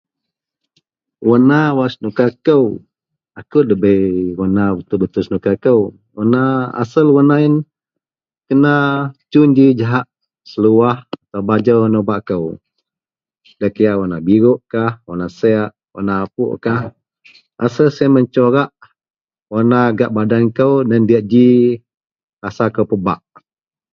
[1.29, 2.65] warna wak senuka kou,
[3.39, 4.05] akou dabei
[4.39, 5.81] warna betul-betul senuka kou,
[6.17, 6.41] warna
[6.81, 7.55] asal warna ien
[8.47, 8.73] kena
[9.31, 10.05] cun ji jahak
[10.51, 10.97] seluwah
[11.47, 12.45] bajou wak nebak kou,
[13.59, 16.81] da kira warna birukah warna sek, ,warna apukkah
[17.65, 18.71] asal sien mencorak
[19.53, 21.47] warna gak badan kou dan diak ji
[22.43, 23.21] rasa kou pebak